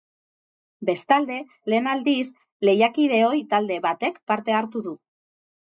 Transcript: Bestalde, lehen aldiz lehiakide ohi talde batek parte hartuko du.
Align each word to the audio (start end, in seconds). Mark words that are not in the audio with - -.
Bestalde, 0.89 1.37
lehen 1.73 1.91
aldiz 1.93 2.25
lehiakide 2.69 3.21
ohi 3.29 3.45
talde 3.55 3.81
batek 3.87 4.21
parte 4.33 4.59
hartuko 4.65 4.87
du. 4.91 4.99